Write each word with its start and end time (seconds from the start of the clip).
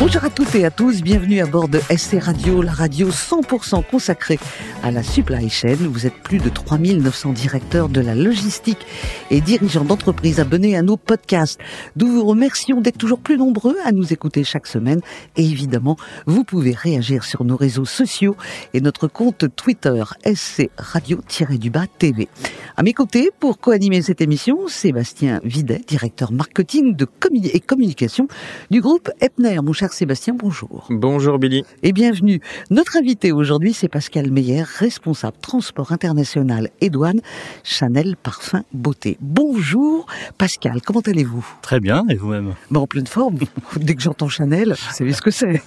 Bonjour 0.00 0.22
à 0.22 0.30
toutes 0.30 0.54
et 0.54 0.64
à 0.64 0.70
tous, 0.70 1.02
bienvenue 1.02 1.40
à 1.40 1.46
bord 1.46 1.66
de 1.66 1.80
SC 1.90 2.22
Radio, 2.22 2.62
la 2.62 2.70
radio 2.70 3.08
100% 3.08 3.82
consacrée 3.84 4.38
à 4.84 4.92
la 4.92 5.02
supply 5.02 5.50
chain. 5.50 5.74
Vous 5.74 6.06
êtes 6.06 6.14
plus 6.14 6.38
de 6.38 6.48
3900 6.48 7.32
directeurs 7.32 7.88
de 7.88 8.00
la 8.00 8.14
logistique 8.14 8.86
et 9.32 9.40
dirigeants 9.40 9.84
d'entreprises 9.84 10.38
abonnés 10.38 10.76
à 10.76 10.82
nos 10.82 10.96
podcasts. 10.96 11.58
Nous 11.96 12.06
vous 12.06 12.24
remercions 12.24 12.80
d'être 12.80 12.96
toujours 12.96 13.18
plus 13.18 13.36
nombreux 13.36 13.76
à 13.84 13.90
nous 13.90 14.12
écouter 14.12 14.44
chaque 14.44 14.68
semaine. 14.68 15.00
Et 15.36 15.44
évidemment, 15.44 15.96
vous 16.26 16.44
pouvez 16.44 16.74
réagir 16.74 17.24
sur 17.24 17.42
nos 17.42 17.56
réseaux 17.56 17.84
sociaux 17.84 18.36
et 18.74 18.80
notre 18.80 19.08
compte 19.08 19.46
Twitter 19.56 20.04
SC 20.24 20.70
Radio-du-bas 20.78 21.86
TV. 21.98 22.28
À 22.76 22.84
mes 22.84 22.92
côtés, 22.92 23.30
pour 23.40 23.58
co-animer 23.58 24.02
cette 24.02 24.20
émission, 24.20 24.68
Sébastien 24.68 25.40
Videt, 25.42 25.82
directeur 25.88 26.30
marketing 26.30 26.94
de 26.94 27.08
et 27.52 27.60
communication 27.60 28.28
du 28.70 28.80
groupe 28.80 29.10
Epner. 29.20 29.60
Mon 29.60 29.72
cher 29.72 29.87
Sébastien, 29.92 30.34
bonjour. 30.34 30.86
Bonjour 30.90 31.38
Billy. 31.38 31.64
Et 31.82 31.92
bienvenue. 31.92 32.40
Notre 32.70 32.96
invité 32.96 33.32
aujourd'hui, 33.32 33.72
c'est 33.72 33.88
Pascal 33.88 34.30
Meyer, 34.30 34.62
responsable 34.62 35.36
transport 35.40 35.92
international 35.92 36.70
et 36.80 36.90
douane, 36.90 37.20
Chanel 37.64 38.16
Parfum 38.16 38.64
Beauté. 38.72 39.18
Bonjour 39.20 40.06
Pascal, 40.36 40.80
comment 40.82 41.00
allez-vous? 41.00 41.46
Très 41.62 41.80
bien, 41.80 42.04
et 42.08 42.14
vous-même? 42.14 42.54
En 42.74 42.86
pleine 42.86 43.06
forme. 43.06 43.38
Dès 43.76 43.94
que 43.94 44.02
j'entends 44.02 44.28
Chanel, 44.28 44.70
vous 44.70 44.94
savez 44.94 45.12
ce 45.12 45.22
que 45.22 45.30
c'est. 45.30 45.62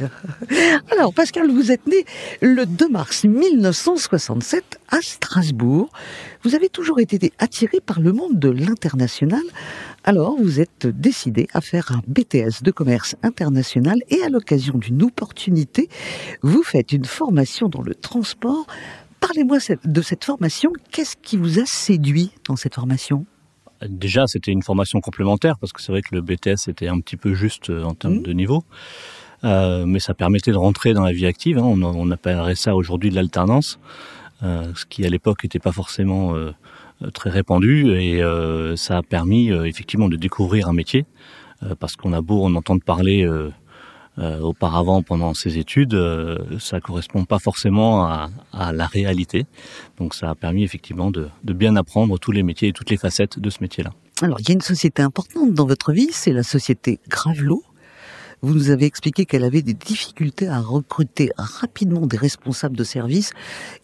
Alors 0.92 1.14
Pascal, 1.14 1.50
vous 1.52 1.72
êtes 1.72 1.88
né 1.88 2.06
le 2.42 2.66
2 2.66 2.90
mars 2.90 3.24
1967 3.24 4.80
à 4.90 4.98
Strasbourg. 5.02 5.90
Vous 6.44 6.56
avez 6.56 6.70
toujours 6.70 7.00
été 7.00 7.32
attiré 7.38 7.80
par 7.86 8.00
le 8.00 8.14
monde 8.14 8.40
de 8.40 8.50
l'international 8.50 9.42
alors, 10.04 10.36
vous 10.36 10.60
êtes 10.60 10.88
décidé 10.88 11.48
à 11.54 11.62
faire 11.62 11.92
un 11.92 12.02
BTS 12.08 12.64
de 12.64 12.72
commerce 12.72 13.16
international 13.22 14.00
et 14.12 14.22
à 14.22 14.30
l'occasion 14.30 14.78
d'une 14.78 15.02
opportunité, 15.02 15.90
vous 16.44 16.62
faites 16.62 16.92
une 16.92 17.06
formation 17.06 17.68
dans 17.68 17.82
le 17.82 17.96
transport. 17.96 18.68
Parlez-moi 19.20 19.58
de 19.84 20.02
cette 20.02 20.24
formation. 20.24 20.72
Qu'est-ce 20.92 21.16
qui 21.16 21.38
vous 21.38 21.60
a 21.60 21.66
séduit 21.66 22.32
dans 22.48 22.56
cette 22.56 22.76
formation? 22.76 23.26
Déjà, 23.88 24.28
c'était 24.28 24.52
une 24.52 24.62
formation 24.62 25.02
complémentaire 25.02 25.58
parce 25.58 25.74
que 25.74 25.82
c'est 25.82 25.92
vrai 25.92 26.04
que 26.04 26.14
le 26.14 26.22
BTS 26.22 26.68
était 26.68 26.88
un 26.88 27.00
petit 27.00 27.18
peu 27.18 27.34
juste 27.34 27.72
euh, 27.72 27.84
en 27.84 27.96
termes 27.96 28.20
mmh. 28.20 28.24
de 28.24 28.34
niveau. 28.34 28.64
Euh, 29.44 29.86
mais 29.86 30.00
ça 30.00 30.14
permettait 30.14 30.52
de 30.52 30.58
rentrer 30.58 30.94
dans 30.94 31.04
la 31.04 31.12
vie 31.12 31.26
active. 31.26 31.58
Hein. 31.58 31.64
On, 31.64 32.12
appellerait 32.12 32.56
ça 32.56 32.76
aujourd'hui 32.76 33.10
de 33.10 33.16
l'alternance, 33.16 33.80
euh, 34.44 34.72
ce 34.76 34.86
qui 34.86 35.06
à 35.06 35.10
l'époque 35.10 35.44
n'était 35.44 35.60
pas 35.60 35.72
forcément 35.72 36.36
euh, 36.36 36.52
très 37.14 37.30
répandu 37.30 37.94
et 37.96 38.22
ça 38.76 38.98
a 38.98 39.02
permis 39.02 39.50
effectivement 39.50 40.08
de 40.08 40.18
découvrir 40.18 40.70
un 40.70 40.74
métier 40.74 41.08
parce 41.80 41.96
qu'on 41.96 42.14
a 42.14 42.22
beau 42.22 42.44
en 42.44 42.54
entendre 42.54 42.84
parler 42.84 43.28
auparavant 44.22 45.02
pendant 45.02 45.34
ses 45.34 45.58
études, 45.58 45.98
ça 46.60 46.80
correspond 46.80 47.26
pas 47.26 47.40
forcément 47.40 48.06
à, 48.06 48.30
la 48.74 48.86
réalité. 48.86 49.46
Donc 49.98 50.14
ça 50.14 50.30
a 50.30 50.36
permis 50.36 50.64
effectivement 50.64 51.12
de, 51.12 51.28
de, 51.44 51.54
bien 51.54 51.76
apprendre 51.76 52.20
tous 52.20 52.32
les 52.32 52.44
métiers 52.44 52.70
et 52.70 52.74
toutes 52.74 52.90
les 52.90 52.98
facettes 52.98 53.40
de 53.40 53.50
ce 53.50 53.58
métier-là. 53.62 53.92
Alors 54.22 54.40
il 54.40 54.48
y 54.48 54.52
a 54.52 54.54
une 54.54 54.62
société 54.62 55.02
importante 55.02 55.54
dans 55.54 55.66
votre 55.66 55.92
vie, 55.92 56.10
c'est 56.12 56.34
la 56.34 56.44
société 56.44 57.00
Gravelot. 57.10 57.64
Vous 58.44 58.56
nous 58.56 58.72
avez 58.72 58.86
expliqué 58.86 59.26
qu'elle 59.26 59.44
avait 59.44 59.62
des 59.62 59.76
difficultés 59.76 60.48
à 60.48 60.60
recruter 60.60 61.30
rapidement 61.38 62.08
des 62.08 62.18
responsables 62.18 62.76
de 62.76 62.84
service 62.84 63.32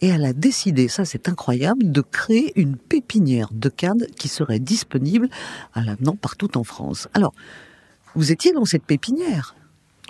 et 0.00 0.08
elle 0.08 0.24
a 0.24 0.32
décidé, 0.32 0.88
ça 0.88 1.04
c'est 1.04 1.28
incroyable, 1.28 1.92
de 1.92 2.00
créer 2.00 2.52
une 2.60 2.76
pépinière 2.76 3.50
de 3.52 3.68
cannes 3.68 4.04
qui 4.18 4.26
serait 4.26 4.58
disponible 4.58 5.28
à 5.74 5.84
l'avenant 5.84 6.16
partout 6.16 6.58
en 6.58 6.64
France. 6.64 7.06
Alors, 7.14 7.32
vous 8.16 8.32
étiez 8.32 8.52
dans 8.52 8.64
cette 8.64 8.84
pépinière 8.84 9.54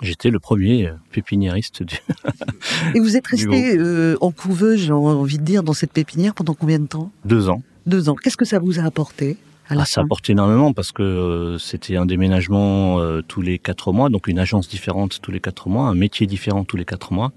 J'étais 0.01 0.29
le 0.29 0.39
premier 0.39 0.87
euh, 0.87 0.93
pépiniériste 1.11 1.83
du. 1.83 1.95
Et 2.95 2.99
vous 2.99 3.17
êtes 3.17 3.27
resté 3.27 3.77
euh, 3.77 4.15
en 4.21 4.31
couveuse, 4.31 4.79
j'ai 4.79 4.93
envie 4.93 5.37
de 5.37 5.43
dire, 5.43 5.63
dans 5.63 5.73
cette 5.73 5.91
pépinière 5.91 6.33
pendant 6.33 6.53
combien 6.53 6.79
de 6.79 6.87
temps? 6.87 7.11
Deux 7.25 7.49
ans. 7.49 7.61
Deux 7.85 8.09
ans. 8.09 8.15
Qu'est-ce 8.15 8.37
que 8.37 8.45
ça 8.45 8.59
vous 8.59 8.79
a 8.79 8.83
apporté 8.83 9.37
ah, 9.69 9.85
ça 9.85 10.01
apporte 10.01 10.29
énormément 10.29 10.73
parce 10.73 10.91
que 10.91 11.03
euh, 11.03 11.57
c'était 11.59 11.95
un 11.95 12.07
déménagement 12.07 12.99
euh, 12.99 13.21
tous 13.21 13.41
les 13.41 13.59
quatre 13.59 13.93
mois, 13.93 14.09
donc 14.09 14.27
une 14.27 14.39
agence 14.39 14.67
différente 14.67 15.19
tous 15.21 15.31
les 15.31 15.39
quatre 15.39 15.69
mois, 15.69 15.85
un 15.85 15.93
métier 15.93 16.25
différent 16.25 16.63
tous 16.63 16.75
les 16.77 16.85
quatre 16.85 17.13
mois. 17.13 17.31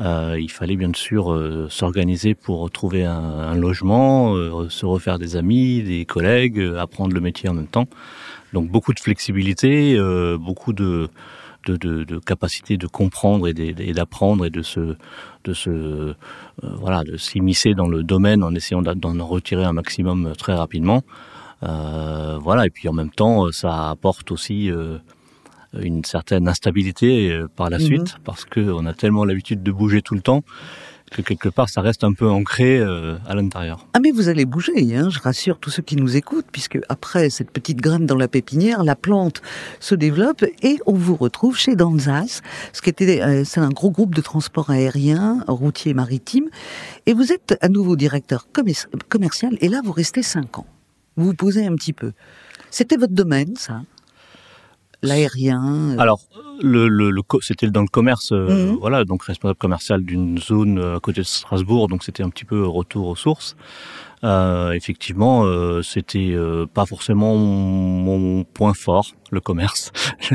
Euh, 0.00 0.36
il 0.38 0.50
fallait 0.50 0.76
bien 0.76 0.90
sûr 0.92 1.32
euh, 1.32 1.68
s'organiser 1.70 2.34
pour 2.34 2.70
trouver 2.70 3.04
un, 3.04 3.14
un 3.14 3.54
logement, 3.54 4.34
se 4.68 4.84
refaire 4.84 5.18
des 5.18 5.36
amis, 5.36 5.82
des 5.82 6.04
collègues, 6.04 6.60
apprendre 6.78 7.14
le 7.14 7.20
métier 7.20 7.48
en 7.48 7.54
même 7.54 7.66
temps. 7.66 7.86
Donc 8.52 8.68
beaucoup 8.68 8.92
de 8.92 9.00
flexibilité, 9.00 9.98
beaucoup 10.38 10.72
de, 10.72 11.08
de, 11.66 11.76
de, 11.76 12.04
de, 12.04 12.18
capacité 12.18 12.76
de 12.76 12.86
comprendre 12.86 13.48
et 13.48 13.52
d'apprendre 13.92 14.46
et 14.46 14.50
de 14.50 14.62
se, 14.62 14.96
de 15.44 15.54
se, 15.54 16.14
voilà, 16.62 17.04
de 17.04 17.16
s'immiscer 17.16 17.74
dans 17.74 17.88
le 17.88 18.02
domaine 18.02 18.42
en 18.42 18.54
essayant 18.54 18.82
d'en 18.82 19.26
retirer 19.26 19.64
un 19.64 19.72
maximum 19.72 20.32
très 20.36 20.54
rapidement. 20.54 21.02
Euh, 21.62 22.38
voilà, 22.40 22.66
et 22.66 22.70
puis 22.70 22.88
en 22.88 22.92
même 22.92 23.10
temps, 23.10 23.50
ça 23.52 23.90
apporte 23.90 24.30
aussi 24.30 24.70
euh, 24.70 24.98
une 25.78 26.04
certaine 26.04 26.48
instabilité 26.48 27.30
euh, 27.30 27.48
par 27.54 27.70
la 27.70 27.78
mhm. 27.78 27.84
suite, 27.84 28.16
parce 28.24 28.44
qu'on 28.44 28.86
a 28.86 28.92
tellement 28.92 29.24
l'habitude 29.24 29.62
de 29.62 29.72
bouger 29.72 30.02
tout 30.02 30.14
le 30.14 30.20
temps 30.20 30.42
que 31.10 31.22
quelque 31.22 31.48
part 31.48 31.68
ça 31.68 31.80
reste 31.80 32.04
un 32.04 32.12
peu 32.12 32.28
ancré 32.28 32.80
à 32.80 33.34
l'intérieur. 33.34 33.86
Ah 33.92 34.00
mais 34.00 34.10
vous 34.10 34.28
allez 34.28 34.44
bouger, 34.44 34.96
hein, 34.96 35.10
je 35.10 35.20
rassure 35.20 35.58
tous 35.58 35.70
ceux 35.70 35.82
qui 35.82 35.96
nous 35.96 36.16
écoutent, 36.16 36.46
puisque 36.50 36.78
après 36.88 37.30
cette 37.30 37.50
petite 37.50 37.78
graine 37.78 38.06
dans 38.06 38.16
la 38.16 38.28
pépinière, 38.28 38.82
la 38.82 38.96
plante 38.96 39.42
se 39.80 39.94
développe 39.94 40.44
et 40.62 40.78
on 40.86 40.94
vous 40.94 41.14
retrouve 41.14 41.56
chez 41.56 41.76
Danzas, 41.76 42.40
ce 42.72 42.82
qui 42.82 42.90
était 42.90 43.44
c'est 43.44 43.60
un 43.60 43.70
gros 43.70 43.90
groupe 43.90 44.14
de 44.14 44.22
transport 44.22 44.70
aérien, 44.70 45.44
routier, 45.46 45.94
maritime, 45.94 46.48
et 47.06 47.14
vous 47.14 47.32
êtes 47.32 47.56
à 47.60 47.68
nouveau 47.68 47.96
directeur 47.96 48.48
commercial 49.08 49.56
et 49.60 49.68
là 49.68 49.80
vous 49.84 49.92
restez 49.92 50.22
cinq 50.22 50.58
ans 50.58 50.66
vous 51.16 51.26
vous 51.26 51.34
posez 51.34 51.66
un 51.66 51.74
petit 51.74 51.92
peu. 51.92 52.12
C'était 52.70 52.96
votre 52.96 53.12
domaine, 53.12 53.56
ça? 53.56 53.82
L'aérien 55.02 55.92
euh 55.92 55.98
Alors, 55.98 56.20
le, 56.60 56.88
le, 56.88 57.10
le 57.10 57.22
c'était 57.40 57.70
dans 57.70 57.82
le 57.82 57.88
commerce, 57.88 58.32
euh, 58.32 58.70
mhm. 58.70 58.76
voilà, 58.78 59.04
donc 59.04 59.24
responsable 59.24 59.58
commercial 59.58 60.04
d'une 60.04 60.38
zone 60.38 60.78
euh, 60.78 60.96
à 60.96 61.00
côté 61.00 61.20
de 61.20 61.26
Strasbourg, 61.26 61.88
donc 61.88 62.04
c'était 62.04 62.22
un 62.22 62.30
petit 62.30 62.44
peu 62.44 62.66
retour 62.66 63.08
aux 63.08 63.16
sources. 63.16 63.56
Euh, 64.22 64.72
effectivement, 64.72 65.44
euh, 65.44 65.82
c'était 65.82 66.34
pas 66.72 66.86
forcément 66.86 67.36
mon 67.36 68.44
point 68.44 68.72
fort, 68.72 69.12
le 69.30 69.40
commerce. 69.40 69.92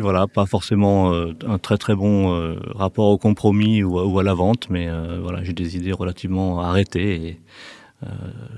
voilà, 0.00 0.26
pas 0.26 0.46
forcément 0.46 1.12
un 1.12 1.58
très 1.58 1.76
très 1.78 1.94
bon 1.94 2.56
rapport 2.74 3.10
au 3.10 3.18
compromis 3.18 3.84
ou, 3.84 4.00
ou 4.00 4.18
à 4.18 4.24
la 4.24 4.34
vente, 4.34 4.70
mais 4.70 4.88
voilà, 5.22 5.44
j'ai 5.44 5.52
des 5.52 5.76
idées 5.76 5.92
relativement 5.92 6.60
arrêtées 6.60 7.28
et 7.28 7.40
euh, 8.04 8.10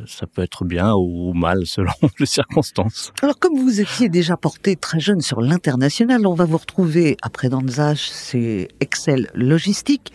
ça 0.07 0.27
peut 0.27 0.43
être 0.43 0.65
bien 0.65 0.95
ou 0.95 1.33
mal 1.33 1.67
selon 1.67 1.93
les 2.19 2.27
circonstances. 2.27 3.13
Alors 3.23 3.39
comme 3.39 3.57
vous 3.59 3.81
étiez 3.81 4.09
déjà 4.09 4.37
porté 4.37 4.77
très 4.77 5.01
jeune 5.01 5.21
sur 5.21 5.41
l'international, 5.41 6.27
on 6.27 6.35
va 6.35 6.45
vous 6.45 6.59
retrouver 6.59 7.17
après 7.23 7.49
dans 7.49 7.63
c'est 7.97 8.69
Excel 8.81 9.29
Logistique. 9.35 10.13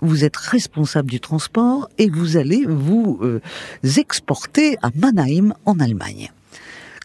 Vous 0.00 0.24
êtes 0.24 0.36
responsable 0.36 1.10
du 1.10 1.20
transport 1.20 1.88
et 1.98 2.08
vous 2.08 2.36
allez 2.36 2.64
vous 2.66 3.18
euh, 3.22 3.40
exporter 3.96 4.76
à 4.82 4.90
Mannheim 4.94 5.54
en 5.64 5.78
Allemagne. 5.78 6.30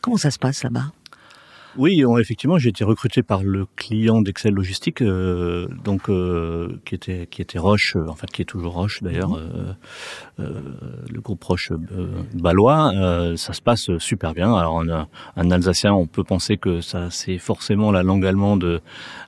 Comment 0.02 0.18
ça 0.18 0.32
se 0.32 0.40
passe 0.40 0.64
là-bas? 0.64 0.92
Oui, 1.78 2.04
effectivement, 2.20 2.58
j'ai 2.58 2.70
été 2.70 2.84
recruté 2.84 3.24
par 3.24 3.44
le 3.44 3.68
client 3.76 4.22
d'Excel 4.22 4.54
Logistique, 4.54 5.02
euh, 5.02 5.68
donc 5.84 6.10
euh, 6.10 6.80
qui 6.86 6.96
était 6.96 7.28
qui 7.28 7.42
était 7.42 7.60
Roche, 7.60 7.96
euh, 7.96 8.08
en 8.08 8.16
fait 8.16 8.28
qui 8.32 8.42
est 8.42 8.46
toujours 8.46 8.74
Roche 8.74 9.04
d'ailleurs, 9.04 9.30
mhm. 9.30 9.76
le 10.40 11.22
groupe 11.22 11.44
Roche 11.44 11.72
balois. 12.34 12.92
ça 13.36 13.54
se 13.54 13.62
passe 13.62 13.96
super 14.00 14.34
bien. 14.34 14.56
Alors 14.56 14.76
on 14.76 14.90
a, 14.90 15.08
un 15.36 15.52
Alsacien, 15.52 15.94
on 15.94 16.08
peut 16.08 16.24
penser 16.24 16.58
que 16.58 16.82
ça 16.82 17.10
c'est 17.12 17.38
forcément 17.38 17.92
la 17.92 18.04
langue 18.04 18.26
allemande 18.26 18.82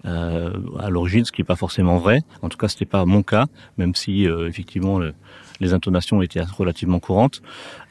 à 0.04 0.90
l'origine, 0.90 1.26
ce 1.26 1.32
qui 1.32 1.42
est 1.42 1.46
pas 1.46 1.56
forcément 1.56 1.98
vrai. 1.98 2.22
En 2.42 2.50
tout 2.50 2.58
cas, 2.58 2.68
c'était 2.68 2.86
pas 2.86 3.06
mon 3.06 3.24
cas, 3.24 3.46
même 3.78 3.96
si 3.96 4.26
effectivement 4.26 4.98
le, 4.98 5.14
les 5.60 5.74
intonations 5.74 6.22
étaient 6.22 6.42
relativement 6.42 7.00
courantes. 7.00 7.42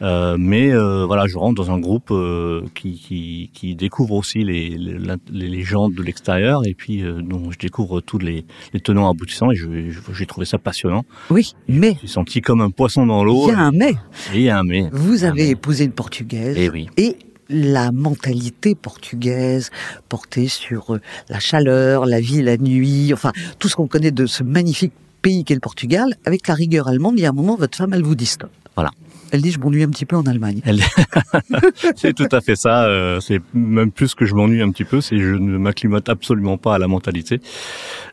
Euh, 0.02 0.36
mais 0.38 0.72
euh, 0.72 1.04
voilà, 1.06 1.26
je 1.26 1.36
rentre 1.36 1.54
dans 1.54 1.70
un 1.70 1.78
groupe 1.78 2.10
euh, 2.10 2.62
qui, 2.74 2.94
qui, 2.94 3.50
qui, 3.52 3.74
découvre 3.74 4.14
aussi 4.14 4.44
les, 4.44 4.70
les, 4.70 4.98
les 5.30 5.48
légendes 5.48 5.94
de 5.94 6.02
l'extérieur 6.02 6.62
et 6.66 6.74
puis 6.74 7.02
dont 7.02 7.50
je 7.50 7.58
découvre 7.58 8.00
tous 8.00 8.18
les, 8.18 8.44
les 8.72 8.80
tenants 8.80 9.10
aboutissants 9.10 9.50
et 9.50 9.56
j'ai 9.56 10.26
trouvé 10.26 10.46
ça 10.46 10.58
passionnant. 10.58 11.04
Oui, 11.30 11.54
mais... 11.68 11.96
J'ai 12.00 12.08
senti 12.08 12.40
comme 12.40 12.60
un 12.60 12.70
poisson 12.70 13.06
dans 13.06 13.24
l'eau. 13.24 13.48
Il 13.48 13.52
y 13.52 13.56
a 13.56 13.60
un 13.60 13.72
mais. 13.72 13.94
il 14.34 14.40
y 14.42 14.50
a 14.50 14.58
un 14.58 14.64
mais. 14.64 14.88
Vous 14.92 15.24
avez 15.24 15.50
épousé 15.50 15.84
une 15.84 15.92
Portugaise. 15.92 16.56
Et 16.56 16.64
eh 16.64 16.70
oui. 16.70 16.88
Et 16.96 17.16
la 17.48 17.92
mentalité 17.92 18.74
portugaise 18.74 19.70
portée 20.08 20.48
sur 20.48 20.98
la 21.28 21.40
chaleur, 21.40 22.06
la 22.06 22.20
vie, 22.20 22.42
la 22.42 22.56
nuit, 22.56 23.12
enfin 23.12 23.32
tout 23.58 23.68
ce 23.68 23.76
qu'on 23.76 23.86
connaît 23.86 24.10
de 24.10 24.26
ce 24.26 24.42
magnifique 24.42 24.92
pays 25.22 25.44
qu'est 25.44 25.54
le 25.54 25.60
Portugal, 25.60 26.16
avec 26.24 26.46
la 26.48 26.54
rigueur 26.54 26.88
allemande, 26.88 27.14
il 27.16 27.22
y 27.22 27.26
a 27.26 27.30
un 27.30 27.32
moment, 27.32 27.56
votre 27.56 27.76
femme, 27.76 27.92
elle 27.92 28.02
vous 28.02 28.14
dit 28.14 28.26
stop. 28.26 28.50
Voilà. 28.74 28.90
Elle 29.30 29.42
dit 29.42 29.50
je 29.50 29.58
m'ennuie 29.58 29.82
un 29.82 29.90
petit 29.90 30.06
peu 30.06 30.16
en 30.16 30.22
Allemagne. 30.22 30.62
c'est 31.96 32.14
tout 32.14 32.28
à 32.32 32.40
fait 32.40 32.56
ça. 32.56 32.84
Euh, 32.84 33.20
c'est 33.20 33.40
même 33.52 33.90
plus 33.90 34.14
que 34.14 34.24
je 34.24 34.34
m'ennuie 34.34 34.62
un 34.62 34.70
petit 34.70 34.84
peu, 34.84 35.00
c'est 35.00 35.18
je 35.18 35.34
ne 35.34 35.58
m'acclimate 35.58 36.08
absolument 36.08 36.56
pas 36.56 36.76
à 36.76 36.78
la 36.78 36.88
mentalité. 36.88 37.40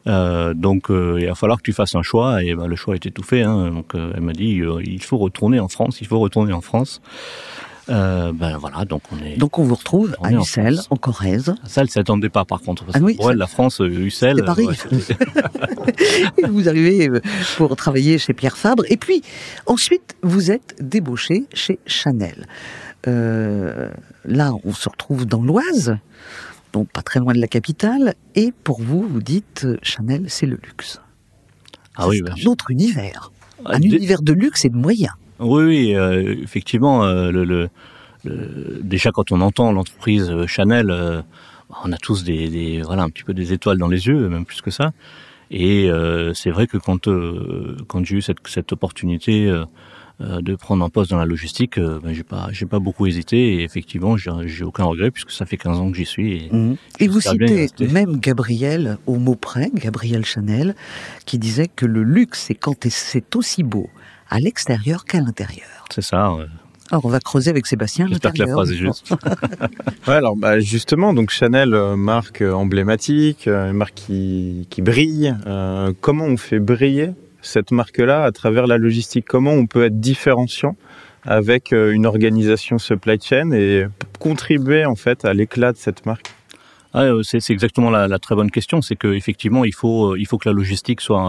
Euh, 0.08 0.54
donc 0.54 0.90
euh, 0.90 1.18
il 1.20 1.28
va 1.28 1.36
falloir 1.36 1.60
que 1.60 1.64
tu 1.64 1.74
fasses 1.74 1.96
un 1.96 2.02
choix 2.02 2.44
et 2.44 2.54
ben, 2.56 2.68
le 2.68 2.76
choix 2.76 2.96
est 2.96 3.12
tout 3.12 3.24
fait. 3.24 3.44
Hein. 3.44 3.72
Donc 3.72 3.94
elle 3.94 4.22
m'a 4.22 4.34
dit 4.34 4.62
il 4.84 5.04
faut 5.04 5.18
retourner 5.18 5.60
en 5.60 5.68
France, 5.68 6.02
il 6.02 6.08
faut 6.08 6.20
retourner 6.20 6.52
en 6.52 6.62
France. 6.62 7.02
Euh, 7.90 8.32
ben 8.34 8.58
voilà, 8.58 8.86
donc 8.86 9.04
on 9.12 9.24
est. 9.24 9.38
Donc 9.38 9.60
on 9.60 9.64
vous 9.64 9.76
retrouve 9.76 10.16
à 10.24 10.32
Ussel, 10.32 10.80
en, 10.90 10.96
Corrèze. 10.96 11.54
Ça, 11.66 11.82
elle 11.82 11.90
s'attendait 11.90 12.30
pas 12.30 12.46
par 12.46 12.62
contre. 12.62 12.84
Parce 12.84 12.98
ah 12.98 13.04
oui, 13.04 13.16
pour 13.16 13.32
elle, 13.32 13.38
la 13.38 13.48
France, 13.48 13.80
euh, 13.82 13.88
Ussel. 13.88 14.38
C'est 14.38 14.46
Paris. 14.46 14.68
et 16.38 16.48
vous 16.48 16.68
arrivez 16.68 17.10
euh, 17.10 17.22
pour 17.58 17.76
travailler 17.76 18.18
chez 18.18 18.34
Pierre 18.34 18.58
Fabre. 18.58 18.84
Et 18.90 18.98
puis 18.98 19.22
ensuite, 19.68 20.16
vous 20.24 20.52
êtes 20.52 20.76
débauché 20.80 21.46
chez 21.54 21.80
Chanel. 21.86 22.48
Euh, 23.08 23.90
là, 24.26 24.54
on 24.64 24.74
se 24.74 24.90
retrouve 24.90 25.28
dans 25.28 25.44
l'Oise, 25.44 25.98
donc 26.74 26.90
pas 26.90 27.04
très 27.04 27.20
loin 27.20 27.34
de 27.34 27.40
la 27.40 27.48
capitale. 27.48 28.16
Et 28.34 28.52
pour 28.64 28.82
vous, 28.82 29.08
vous 29.08 29.22
dites 29.22 29.68
Chanel, 29.84 30.26
c'est 30.28 30.48
le 30.48 30.58
luxe. 30.64 31.02
Ah 31.96 32.08
oui, 32.08 32.22
ben, 32.22 32.34
un 32.34 32.50
autre 32.50 32.72
univers. 32.72 33.32
Ah, 33.64 33.76
un 33.76 33.82
univers 33.82 34.24
de 34.24 34.34
luxe 34.34 34.66
et 34.66 34.70
de 34.70 34.76
moyens. 34.76 35.14
Oui, 35.40 35.64
oui, 35.64 35.96
euh, 35.96 36.36
effectivement, 36.42 37.04
euh, 37.04 37.32
le, 37.32 37.44
le, 37.44 37.70
déjà 38.82 39.12
quand 39.12 39.32
on 39.32 39.42
entend 39.42 39.72
l'entreprise 39.72 40.30
euh, 40.32 40.48
Chanel, 40.48 40.92
on 41.84 41.92
a 41.92 41.98
tous 41.98 42.24
des, 42.24 42.50
des, 42.50 42.82
voilà 42.82 43.04
un 43.04 43.10
petit 43.10 43.24
peu 43.24 43.34
des 43.34 43.54
étoiles 43.54 43.78
dans 43.78 43.88
les 43.88 44.08
yeux, 44.08 44.30
même 44.30 44.46
plus 44.46 44.62
que 44.62 44.72
ça. 44.72 44.92
Et 45.52 45.90
c'est 46.34 46.50
vrai 46.50 46.68
que 46.68 46.78
quand 46.78 47.08
quand 47.88 48.04
j'ai 48.04 48.16
eu 48.16 48.22
cette, 48.22 48.38
cette 48.48 48.72
opportunité 48.72 49.52
de 50.20 50.56
prendre 50.56 50.84
un 50.84 50.90
poste 50.90 51.12
dans 51.12 51.18
la 51.18 51.26
logistique, 51.26 51.80
ben, 51.80 52.14
j'ai 52.14 52.24
pas 52.24 52.48
j'ai 52.52 52.66
pas 52.66 52.80
beaucoup 52.80 53.06
hésité 53.06 53.56
et 53.56 53.64
effectivement 53.64 54.18
j'ai 54.18 54.64
aucun 54.64 54.86
regret 54.86 55.12
puisque 55.12 55.32
ça 55.32 55.46
fait 55.46 55.58
15 55.58 55.80
ans 55.80 55.92
que 55.92 55.98
j'y 55.98 56.06
suis. 56.06 56.46
Et, 56.46 56.50
mmh. 56.52 56.78
et 57.00 57.08
vous 57.08 57.22
citez 57.22 57.68
même 57.92 58.20
Gabriel 58.20 58.98
au 59.06 59.18
mot 59.18 59.36
près, 59.36 59.70
Gabriel 59.74 60.26
Chanel, 60.26 60.76
qui 61.26 61.38
disait 61.38 61.68
que 61.68 61.86
le 61.86 62.02
luxe 62.02 62.46
c'est 62.48 62.56
quand 62.56 62.88
c'est 62.90 63.36
aussi 63.36 63.62
beau 63.62 63.90
à 64.36 64.40
l'extérieur 64.40 65.06
qu'à 65.06 65.22
l'intérieur. 65.22 65.86
C'est 65.90 66.02
ça. 66.02 66.36
Alors 66.92 67.06
on 67.06 67.10
va 67.10 67.20
creuser 67.22 67.50
avec 67.50 67.66
Sébastien. 67.66 68.06
J'espère 68.10 68.34
que 68.34 68.40
la 68.40 68.48
phrase 68.48 68.72
est 68.72 68.76
juste. 68.76 69.12
ouais, 70.08 70.14
alors 70.14 70.36
bah, 70.36 70.60
justement, 70.60 71.14
donc 71.14 71.30
Chanel, 71.30 71.74
euh, 71.74 71.96
marque 71.96 72.42
euh, 72.42 72.52
emblématique, 72.52 73.48
euh, 73.48 73.72
une 73.72 73.78
marque 73.78 73.94
qui, 73.96 74.68
qui 74.70 74.82
brille. 74.82 75.34
comment 76.02 76.26
on 76.26 76.38
fait 76.38 76.60
briller 76.60 77.12
cette 77.42 77.72
marque-là 77.72 78.24
à 78.24 78.32
travers 78.32 78.68
la 78.68 78.78
logistique? 78.78 79.26
Comment 79.26 79.54
on 79.54 79.68
peut 79.68 79.86
être 79.86 80.02
différenciant 80.02 80.76
avec 81.24 81.72
une 81.72 82.06
organisation 82.06 82.78
supply 82.78 83.20
chain 83.20 83.52
et 83.52 83.86
contribuer 84.20 84.86
en 84.86 84.96
fait 84.96 85.24
à 85.24 85.34
l'éclat 85.34 85.72
de 85.72 85.78
cette 85.78 86.06
marque? 86.06 86.32
Ah, 86.94 87.10
c'est 87.24 87.50
exactement 87.50 87.90
la, 87.90 88.08
la, 88.08 88.20
très 88.20 88.36
bonne 88.36 88.52
question. 88.52 88.82
C'est 88.82 88.96
qu'effectivement, 88.96 89.66
il 89.66 89.74
faut, 89.74 90.16
il 90.16 90.26
faut 90.26 90.38
que 90.38 90.48
la 90.48 90.54
logistique 90.54 91.02
soit 91.02 91.20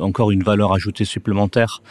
encore 0.00 0.32
une 0.32 0.42
valeur 0.42 0.72
ajoutée 0.72 1.04
supplémentaire 1.04 1.82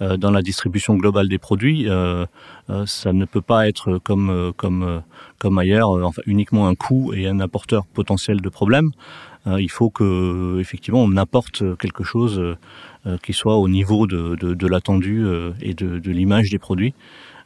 dans 0.00 0.30
la 0.30 0.42
distribution 0.42 0.96
globale 0.96 1.28
des 1.28 1.38
produits, 1.38 1.88
euh, 1.88 2.26
euh, 2.70 2.86
ça 2.86 3.12
ne 3.12 3.24
peut 3.24 3.40
pas 3.40 3.68
être 3.68 3.98
comme 3.98 4.52
comme 4.56 5.02
comme 5.38 5.58
ailleurs, 5.58 5.90
enfin, 5.90 6.22
uniquement 6.26 6.68
un 6.68 6.74
coût 6.74 7.12
et 7.14 7.26
un 7.26 7.40
apporteur 7.40 7.86
potentiel 7.86 8.40
de 8.40 8.48
problèmes. 8.48 8.90
il 9.46 9.70
faut 9.70 9.90
que 9.90 10.58
effectivement 10.60 11.02
on 11.02 11.16
apporte 11.16 11.62
quelque 11.78 12.04
chose 12.04 12.56
qui 13.22 13.32
soit 13.32 13.56
au 13.56 13.68
niveau 13.68 14.06
de, 14.06 14.36
de, 14.36 14.66
l'attendu 14.68 15.26
et 15.60 15.74
de, 15.74 15.98
de 15.98 16.10
l'image 16.12 16.50
des 16.50 16.60
produits. 16.60 16.94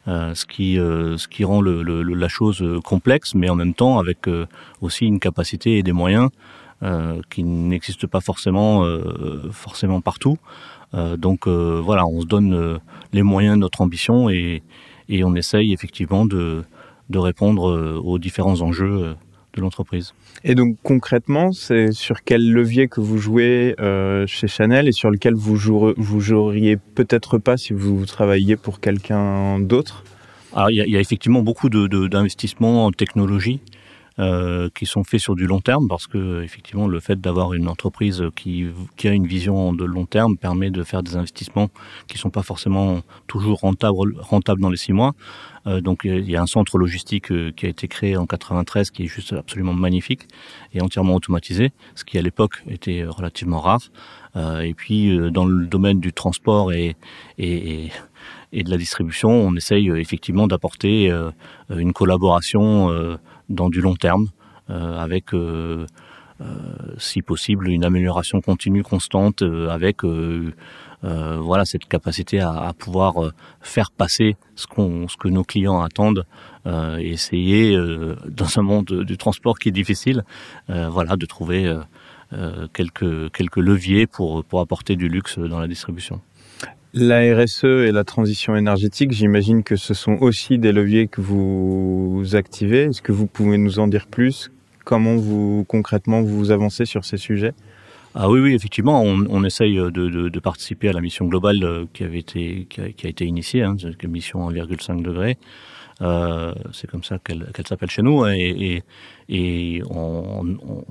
Euh, 0.07 0.33
ce 0.35 0.45
qui 0.45 0.79
euh, 0.79 1.17
ce 1.17 1.27
qui 1.27 1.43
rend 1.43 1.59
le, 1.59 1.83
le, 1.83 2.01
la 2.01 2.29
chose 2.29 2.63
complexe, 2.85 3.35
mais 3.35 3.49
en 3.49 3.55
même 3.55 3.73
temps 3.73 3.99
avec 3.99 4.29
aussi 4.81 5.05
une 5.05 5.19
capacité 5.19 5.77
et 5.77 5.83
des 5.83 5.91
moyens 5.91 6.29
qui 7.31 7.43
n'existent 7.43 8.07
pas 8.07 8.21
forcément 8.21 8.85
forcément 9.51 9.99
partout. 9.99 10.37
Euh, 10.93 11.17
donc 11.17 11.47
euh, 11.47 11.81
voilà, 11.83 12.07
on 12.07 12.21
se 12.21 12.25
donne 12.25 12.53
euh, 12.53 12.77
les 13.13 13.23
moyens 13.23 13.55
de 13.55 13.61
notre 13.61 13.81
ambition 13.81 14.29
et, 14.29 14.63
et 15.09 15.23
on 15.23 15.35
essaye 15.35 15.73
effectivement 15.73 16.25
de, 16.25 16.63
de 17.09 17.17
répondre 17.19 18.01
aux 18.03 18.19
différents 18.19 18.61
enjeux 18.61 19.15
de 19.53 19.61
l'entreprise. 19.61 20.13
Et 20.43 20.55
donc 20.55 20.77
concrètement, 20.83 21.51
c'est 21.51 21.91
sur 21.91 22.23
quel 22.23 22.51
levier 22.51 22.87
que 22.87 23.01
vous 23.01 23.17
jouez 23.17 23.75
euh, 23.79 24.25
chez 24.27 24.47
Chanel 24.47 24.87
et 24.87 24.91
sur 24.91 25.09
lequel 25.09 25.33
vous, 25.33 25.55
joueriez, 25.55 25.95
vous 25.97 26.19
joueriez 26.19 26.77
peut-être 26.77 27.37
pas 27.37 27.57
si 27.57 27.73
vous 27.73 28.05
travailliez 28.05 28.55
pour 28.55 28.79
quelqu'un 28.79 29.59
d'autre? 29.59 30.03
Alors 30.53 30.69
il 30.69 30.77
y, 30.77 30.81
a, 30.81 30.85
il 30.85 30.91
y, 30.91 30.97
a 30.97 30.99
effectivement 30.99 31.41
beaucoup 31.41 31.69
d'investissements 31.69 32.83
de, 32.83 32.87
en 32.87 32.91
technologie. 32.91 33.59
Euh, 34.19 34.69
qui 34.73 34.87
sont 34.87 35.03
faits 35.03 35.19
sur 35.19 35.35
du 35.35 35.45
long 35.45 35.61
terme 35.61 35.87
parce 35.87 36.07
que 36.07 36.41
effectivement 36.41 36.87
le 36.87 36.99
fait 36.99 37.21
d'avoir 37.21 37.53
une 37.53 37.67
entreprise 37.67 38.23
qui, 38.35 38.65
qui 38.95 39.07
a 39.07 39.11
une 39.11 39.27
vision 39.27 39.73
de 39.73 39.85
long 39.85 40.07
terme 40.07 40.37
permet 40.37 40.71
de 40.71 40.81
faire 40.81 41.03
des 41.03 41.17
investissements 41.17 41.69
qui 42.07 42.17
sont 42.17 42.31
pas 42.31 42.41
forcément 42.41 43.01
toujours 43.27 43.59
rentables, 43.59 44.15
rentables 44.19 44.59
dans 44.59 44.71
les 44.71 44.77
six 44.77 44.91
mois. 44.91 45.13
Euh, 45.67 45.81
donc 45.81 46.01
il 46.03 46.29
y 46.29 46.35
a 46.35 46.41
un 46.41 46.47
centre 46.47 46.79
logistique 46.79 47.31
euh, 47.31 47.51
qui 47.51 47.65
a 47.65 47.69
été 47.69 47.87
créé 47.87 48.17
en 48.17 48.25
93 48.25 48.89
qui 48.89 49.03
est 49.03 49.07
juste 49.07 49.33
absolument 49.33 49.73
magnifique 49.73 50.21
et 50.73 50.81
entièrement 50.81 51.13
automatisé, 51.13 51.71
ce 51.93 52.03
qui 52.03 52.17
à 52.17 52.21
l'époque 52.21 52.63
était 52.67 53.05
relativement 53.05 53.59
rare. 53.59 53.81
Euh, 54.35 54.61
et 54.61 54.73
puis 54.73 55.15
dans 55.31 55.45
le 55.45 55.67
domaine 55.67 55.99
du 55.99 56.13
transport 56.13 56.71
et, 56.71 56.95
et, 57.37 57.91
et 58.51 58.63
de 58.63 58.69
la 58.71 58.77
distribution, 58.77 59.29
on 59.29 59.55
essaye 59.55 59.89
effectivement 59.89 60.47
d'apporter 60.47 61.11
une 61.69 61.93
collaboration 61.93 63.17
dans 63.49 63.69
du 63.69 63.81
long 63.81 63.95
terme, 63.95 64.27
euh, 64.69 64.99
avec 64.99 65.33
euh, 65.33 65.85
euh, 66.41 66.45
si 66.97 67.21
possible 67.21 67.69
une 67.69 67.85
amélioration 67.85 68.41
continue, 68.41 68.83
constante, 68.83 69.41
avec 69.41 70.03
voilà 71.03 71.63
cette 71.65 71.85
capacité 71.85 72.39
à, 72.39 72.51
à 72.51 72.73
pouvoir 72.73 73.31
faire 73.61 73.91
passer 73.91 74.35
ce 74.55 74.67
qu'on, 74.67 75.07
ce 75.07 75.15
que 75.15 75.27
nos 75.27 75.43
clients 75.43 75.81
attendent, 75.81 76.25
et 76.65 77.11
essayer 77.11 77.77
dans 78.27 78.59
un 78.59 78.61
monde 78.61 79.03
du 79.03 79.17
transport 79.17 79.57
qui 79.57 79.69
est 79.69 79.71
difficile, 79.71 80.23
voilà, 80.67 81.15
de 81.15 81.25
trouver 81.25 81.73
quelques 82.73 83.31
quelques 83.31 83.57
leviers 83.57 84.05
pour 84.05 84.43
pour 84.43 84.59
apporter 84.59 84.95
du 84.95 85.07
luxe 85.07 85.39
dans 85.39 85.59
la 85.59 85.67
distribution. 85.67 86.19
La 86.99 87.19
RSE 87.19 87.63
et 87.63 87.91
la 87.91 88.03
transition 88.03 88.55
énergétique, 88.55 89.11
j'imagine 89.11 89.61
que 89.61 89.75
ce 89.75 89.93
sont 89.93 90.17
aussi 90.19 90.57
des 90.57 90.71
leviers 90.71 91.07
que 91.07 91.21
vous 91.21 92.23
activez. 92.33 92.85
Est-ce 92.85 93.03
que 93.03 93.11
vous 93.11 93.27
pouvez 93.27 93.59
nous 93.59 93.77
en 93.77 93.87
dire 93.87 94.07
plus? 94.07 94.49
Comment 94.83 95.15
vous 95.15 95.63
concrètement 95.67 96.23
vous 96.23 96.49
avancez 96.49 96.85
sur 96.85 97.05
ces 97.05 97.17
sujets? 97.17 97.53
Ah 98.15 98.31
oui, 98.31 98.39
oui, 98.39 98.55
effectivement, 98.55 99.03
on, 99.03 99.27
on 99.29 99.43
essaye 99.43 99.75
de, 99.75 99.91
de, 99.91 100.29
de, 100.29 100.39
participer 100.39 100.89
à 100.89 100.93
la 100.93 101.01
mission 101.01 101.25
globale 101.25 101.63
euh, 101.63 101.85
qui 101.93 102.03
avait 102.03 102.17
été 102.17 102.65
qui 102.67 102.81
a, 102.81 103.07
été 103.07 103.25
initiée, 103.25 103.61
hein, 103.61 103.75
mission 104.07 104.49
1,5 104.49 105.03
degré. 105.03 105.37
Euh, 106.01 106.53
c'est 106.73 106.87
comme 106.89 107.03
ça 107.03 107.17
qu'elle 107.17 107.51
qu 107.53 107.63
s'appelle 107.67 107.89
chez 107.89 108.03
nous, 108.03 108.25
et, 108.27 108.83
et, 109.29 109.75
et 109.77 109.81
on, 109.89 110.57
on, 110.61 110.83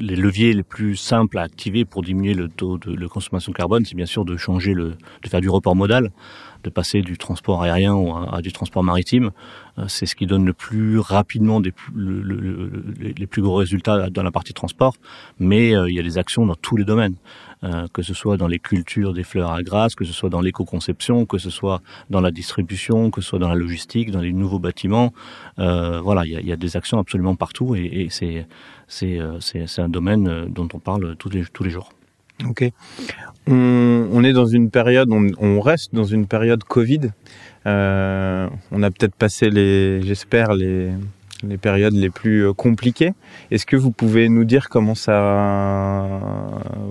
les 0.00 0.16
leviers 0.16 0.52
les 0.52 0.64
plus 0.64 0.96
simples 0.96 1.38
à 1.38 1.42
activer 1.42 1.84
pour 1.84 2.02
diminuer 2.02 2.34
le 2.34 2.48
taux 2.48 2.76
de, 2.78 2.96
de 2.96 3.06
consommation 3.06 3.52
carbone, 3.52 3.84
c'est 3.84 3.94
bien 3.94 4.06
sûr 4.06 4.24
de 4.24 4.36
changer 4.36 4.74
le, 4.74 4.96
de 5.22 5.28
faire 5.28 5.40
du 5.40 5.48
report 5.48 5.76
modal, 5.76 6.10
de 6.64 6.70
passer 6.70 7.02
du 7.02 7.16
transport 7.16 7.62
aérien 7.62 7.96
à, 8.30 8.42
du 8.42 8.52
transport 8.52 8.82
maritime. 8.82 9.30
Euh, 9.78 9.84
c'est 9.88 10.06
ce 10.06 10.14
qui 10.14 10.26
donne 10.26 10.44
le 10.44 10.52
plus 10.52 10.98
rapidement 10.98 11.60
les 11.60 13.26
plus 13.26 13.42
gros 13.42 13.56
résultats 13.56 14.10
dans 14.10 14.22
la 14.22 14.30
partie 14.30 14.52
transport, 14.52 14.94
mais 15.38 15.74
euh, 15.74 15.88
il 15.88 15.94
y 15.94 16.00
a 16.00 16.02
des 16.02 16.18
actions 16.18 16.46
dans 16.46 16.54
tous 16.54 16.76
les 16.76 16.84
domaines. 16.84 17.14
Euh, 17.64 17.88
que 17.92 18.02
ce 18.02 18.14
soit 18.14 18.36
dans 18.36 18.46
les 18.46 18.60
cultures 18.60 19.12
des 19.12 19.24
fleurs 19.24 19.50
à 19.50 19.64
grâce, 19.64 19.96
que 19.96 20.04
ce 20.04 20.12
soit 20.12 20.30
dans 20.30 20.40
l'éco-conception, 20.40 21.26
que 21.26 21.38
ce 21.38 21.50
soit 21.50 21.82
dans 22.08 22.20
la 22.20 22.30
distribution, 22.30 23.10
que 23.10 23.20
ce 23.20 23.30
soit 23.30 23.40
dans 23.40 23.48
la 23.48 23.56
logistique, 23.56 24.12
dans 24.12 24.20
les 24.20 24.32
nouveaux 24.32 24.60
bâtiments. 24.60 25.12
Voilà, 25.56 26.24
il 26.24 26.46
y 26.46 26.52
a, 26.52 26.56
des 26.56 26.76
actions 26.76 27.00
absolument 27.00 27.34
partout 27.34 27.74
et, 27.74 28.06
c'est 28.10 29.18
un 29.78 29.88
domaine 29.88 30.46
dont 30.48 30.68
on 30.72 30.78
parle 30.78 31.16
tous 31.16 31.30
les, 31.30 31.44
tous 31.46 31.64
les 31.64 31.70
jours. 31.70 31.90
Ok. 32.46 32.70
On, 33.50 34.22
est 34.24 34.32
dans 34.32 34.46
une 34.46 34.70
période, 34.70 35.08
on, 35.10 35.60
reste 35.60 35.94
dans 35.94 36.04
une 36.04 36.26
période 36.26 36.62
Covid. 36.64 37.10
Euh, 37.66 38.48
on 38.70 38.82
a 38.82 38.90
peut-être 38.90 39.14
passé 39.14 39.48
les, 39.48 40.02
j'espère, 40.02 40.52
les, 40.52 40.90
périodes 41.60 41.94
les 41.94 42.10
plus 42.10 42.46
euh, 42.46 42.52
compliquées. 42.52 43.14
Est-ce 43.50 43.64
que 43.64 43.76
vous 43.76 43.90
pouvez 43.90 44.28
nous 44.28 44.44
dire 44.44 44.68
comment 44.68 44.94
ça 44.94 46.06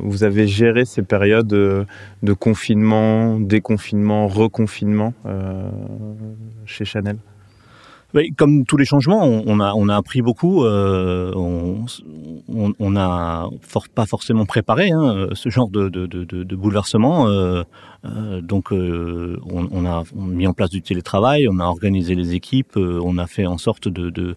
vous 0.02 0.24
avez 0.24 0.48
géré 0.48 0.86
ces 0.86 1.04
périodes 1.04 1.48
de 1.48 2.34
confinement, 2.34 3.40
déconfinement, 3.40 4.28
reconfinement 4.28 5.14
euh, 5.28 5.70
chez 6.66 6.86
Chanel? 6.86 7.18
Comme 8.38 8.66
tous 8.66 8.78
les 8.78 8.86
changements, 8.86 9.24
on, 9.24 9.60
a, 9.60 9.74
on 9.74 9.90
a 9.90 9.96
appris 9.96 10.22
beaucoup. 10.22 10.64
Euh, 10.64 11.32
on, 11.36 11.86
on, 12.48 12.74
on 12.80 12.96
a 12.96 13.50
pas 13.96 14.06
forcément 14.06 14.46
préparé 14.46 14.92
hein, 14.92 15.28
ce 15.34 15.50
genre 15.50 15.70
de, 15.70 15.90
de, 15.90 16.06
de, 16.06 16.24
de 16.24 16.56
bouleversement. 16.56 17.28
Euh, 17.28 17.64
euh, 18.06 18.42
donc, 18.42 18.72
euh, 18.72 19.38
on, 19.50 19.68
on, 19.72 19.86
a 19.86 20.04
mis 20.16 20.48
en 20.48 20.54
place 20.54 20.70
du 20.70 20.82
télétravail, 20.82 21.48
on 21.50 21.60
a 21.60 21.66
organisé 21.66 22.16
les 22.16 22.34
équipes, 22.34 22.78
euh, 22.78 23.00
on 23.04 23.18
a 23.18 23.28
fait 23.28 23.46
en 23.46 23.58
sorte 23.58 23.88
de, 23.88 24.10
de, 24.10 24.36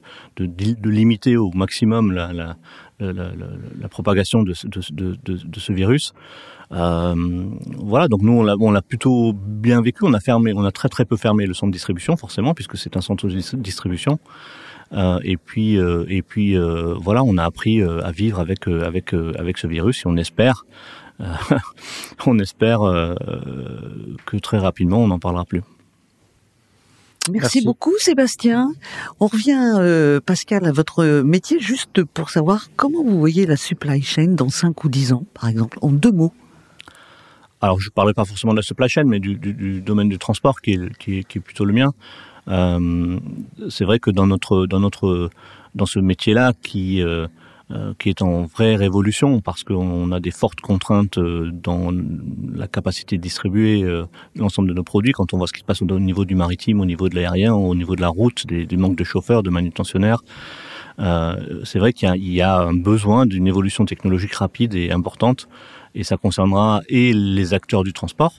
limiter 0.90 1.36
au 1.36 1.50
maximum 1.52 2.12
la, 2.12 2.32
la, 2.32 2.56
la, 2.98 3.12
la, 3.12 3.88
propagation 3.88 4.42
de 4.42 4.52
ce 4.54 5.72
virus. 5.72 6.12
Euh, 6.72 7.14
voilà, 7.78 8.06
donc 8.06 8.22
nous 8.22 8.32
on 8.32 8.42
l'a 8.42 8.54
on 8.60 8.70
l'a 8.70 8.82
plutôt 8.82 9.32
bien 9.32 9.82
vécu. 9.82 10.04
On 10.04 10.14
a 10.14 10.20
fermé, 10.20 10.52
on 10.54 10.64
a 10.64 10.70
très 10.70 10.88
très 10.88 11.04
peu 11.04 11.16
fermé 11.16 11.46
le 11.46 11.54
centre 11.54 11.70
de 11.70 11.72
distribution 11.72 12.16
forcément 12.16 12.54
puisque 12.54 12.76
c'est 12.76 12.96
un 12.96 13.00
centre 13.00 13.26
de 13.26 13.56
distribution. 13.56 14.18
Euh, 14.92 15.18
et 15.22 15.36
puis 15.36 15.78
euh, 15.78 16.04
et 16.08 16.22
puis 16.22 16.56
euh, 16.56 16.94
voilà, 16.94 17.22
on 17.22 17.38
a 17.38 17.44
appris 17.44 17.80
euh, 17.80 18.04
à 18.04 18.10
vivre 18.10 18.40
avec 18.40 18.68
euh, 18.68 18.84
avec 18.84 19.12
avec 19.14 19.58
ce 19.58 19.66
virus 19.66 20.00
et 20.04 20.08
on 20.08 20.16
espère 20.16 20.64
on 22.26 22.38
espère 22.38 22.80
que 24.24 24.36
très 24.38 24.58
rapidement 24.58 24.98
on 24.98 25.08
n'en 25.08 25.18
parlera 25.18 25.44
plus. 25.44 25.62
Merci, 27.28 27.58
Merci, 27.58 27.64
beaucoup 27.64 27.92
Sébastien. 27.98 28.72
On 29.20 29.26
revient, 29.26 29.74
euh, 29.76 30.20
Pascal, 30.24 30.64
à 30.64 30.72
votre 30.72 31.04
métier, 31.20 31.60
juste 31.60 32.02
pour 32.02 32.30
savoir 32.30 32.68
comment 32.76 33.04
vous 33.04 33.18
voyez 33.18 33.44
la 33.44 33.56
supply 33.56 34.00
chain 34.00 34.28
dans 34.28 34.48
5 34.48 34.82
ou 34.84 34.88
10 34.88 35.12
ans, 35.12 35.26
par 35.34 35.48
exemple, 35.50 35.78
en 35.82 35.90
deux 35.90 36.12
mots. 36.12 36.32
Alors, 37.60 37.80
je 37.80 37.88
ne 37.88 37.92
parlais 37.92 38.14
pas 38.14 38.24
forcément 38.24 38.52
de 38.52 38.58
la 38.58 38.62
supply 38.62 38.88
chain, 38.88 39.04
mais 39.04 39.20
du, 39.20 39.34
du, 39.36 39.52
du 39.52 39.80
domaine 39.80 40.08
du 40.08 40.18
transport, 40.18 40.60
qui 40.60 40.72
est, 40.72 40.96
qui 40.98 41.18
est, 41.18 41.24
qui 41.24 41.38
est 41.38 41.40
plutôt 41.40 41.64
le 41.64 41.72
mien. 41.72 41.92
Euh, 42.48 43.18
c'est 43.68 43.84
vrai 43.84 43.98
que 43.98 44.10
dans 44.10 44.26
notre, 44.26 44.66
dans 44.66 44.80
notre, 44.80 45.30
dans 45.74 45.86
ce 45.86 45.98
métier-là, 45.98 46.52
qui 46.62 47.02
euh, 47.02 47.26
euh, 47.72 47.92
qui 48.00 48.08
est 48.08 48.20
en 48.20 48.46
vraie 48.46 48.74
révolution 48.74 49.40
parce 49.40 49.62
qu'on 49.62 50.10
a 50.10 50.18
des 50.18 50.32
fortes 50.32 50.60
contraintes 50.60 51.18
euh, 51.18 51.52
dans 51.52 51.92
la 52.52 52.66
capacité 52.66 53.16
de 53.16 53.22
distribuer 53.22 53.84
euh, 53.84 54.06
l'ensemble 54.34 54.68
de 54.70 54.74
nos 54.74 54.82
produits. 54.82 55.12
Quand 55.12 55.32
on 55.34 55.38
voit 55.38 55.46
ce 55.46 55.52
qui 55.52 55.60
se 55.60 55.64
passe 55.64 55.80
au 55.80 56.00
niveau 56.00 56.24
du 56.24 56.34
maritime, 56.34 56.80
au 56.80 56.84
niveau 56.84 57.08
de 57.08 57.14
l'aérien, 57.14 57.54
au 57.54 57.76
niveau 57.76 57.94
de 57.94 58.00
la 58.00 58.08
route, 58.08 58.44
des, 58.48 58.66
des 58.66 58.76
manques 58.76 58.96
de 58.96 59.04
chauffeurs, 59.04 59.44
de 59.44 59.50
manutentionnaires, 59.50 60.24
euh, 60.98 61.62
c'est 61.64 61.78
vrai 61.78 61.92
qu'il 61.92 62.12
y, 62.16 62.32
y, 62.32 62.42
a 62.42 62.58
un 62.58 62.74
besoin 62.74 63.24
d'une 63.24 63.46
évolution 63.46 63.84
technologique 63.84 64.34
rapide 64.34 64.74
et 64.74 64.90
importante, 64.90 65.48
et 65.94 66.04
ça 66.04 66.16
concernera 66.16 66.82
et 66.88 67.12
les 67.12 67.54
acteurs 67.54 67.84
du 67.84 67.92
transport, 67.92 68.34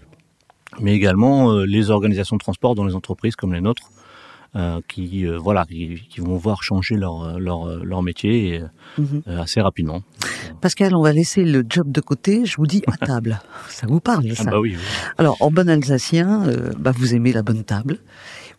mais 0.79 0.93
également 0.93 1.51
euh, 1.51 1.65
les 1.65 1.89
organisations 1.89 2.36
de 2.36 2.41
transport 2.41 2.75
dans 2.75 2.86
les 2.86 2.96
entreprises 2.96 3.36
comme 3.36 3.53
les 3.53 3.62
nôtres, 3.62 3.91
euh, 4.55 4.81
qui 4.88 5.25
euh, 5.25 5.38
voilà 5.38 5.65
qui, 5.65 6.01
qui, 6.10 6.20
vont 6.20 6.36
voir 6.36 6.62
changer 6.62 6.96
leur 6.96 7.39
leur, 7.39 7.84
leur 7.86 8.01
métier 8.03 8.55
et, 8.55 8.62
-hmm. 9.00 9.39
assez 9.39 9.62
rapidement. 9.62 10.01
Pascal, 10.60 10.93
on 10.93 11.01
va 11.01 11.13
laisser 11.13 11.43
le 11.46 11.63
job 11.67 11.89
de 11.89 12.01
côté. 12.01 12.46
Je 12.46 12.58
vous 12.58 12.67
dis 12.67 12.81
à 12.88 12.98
table. 13.12 13.39
ça 13.70 13.88
vous 13.88 14.01
parle 14.01 14.25
ça 14.36 14.43
ah 14.48 14.51
bah 14.51 14.60
oui, 14.60 14.75
oui. 14.77 14.84
Alors 15.17 15.38
en 15.39 15.51
bon 15.51 15.70
alsacien, 15.70 16.27
bah, 16.77 16.91
vous 17.00 17.15
aimez 17.15 17.31
la 17.31 17.43
bonne 17.43 17.63
table. 17.63 18.00